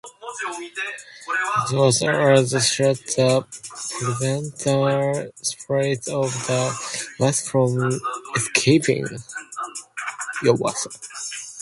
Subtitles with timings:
[1.67, 1.67] The
[2.25, 3.45] doors are shut to
[4.01, 8.01] prevent the spirits of the rice from
[8.35, 9.05] escaping.